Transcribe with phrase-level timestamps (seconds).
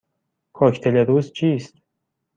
[0.53, 1.75] کوکتل روز چیست؟